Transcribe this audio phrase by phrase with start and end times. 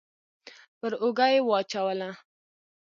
[0.77, 2.09] پر اوږه يې واچوله.